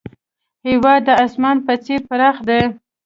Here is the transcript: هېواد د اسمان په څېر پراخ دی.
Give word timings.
هېواد 0.67 1.01
د 1.07 1.09
اسمان 1.25 1.57
په 1.65 1.73
څېر 1.83 1.99
پراخ 2.09 2.37
دی. 2.47 2.61